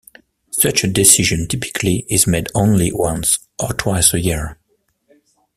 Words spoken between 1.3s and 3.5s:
typically is made only once